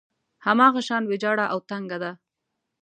هماغه 0.45 0.81
شان 0.87 1.03
ويجاړه 1.05 1.45
او 1.53 1.59
تنګه 1.69 1.97
ده. 2.03 2.11